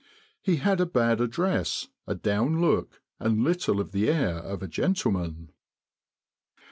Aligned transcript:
He 0.41 0.55
had 0.55 0.81
a 0.81 0.87
bad 0.87 1.21
address, 1.21 1.89
a 2.07 2.15
down 2.15 2.59
look, 2.59 3.03
and 3.19 3.43
little 3.43 3.79
of 3.79 3.91
the 3.91 4.09
air 4.09 4.37
of 4.39 4.63
a 4.63 4.67
gentleman." 4.67 5.51